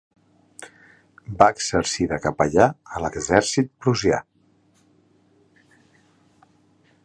[1.41, 2.65] Va exercir de capellà
[2.97, 4.23] a l'exèrcit prussià.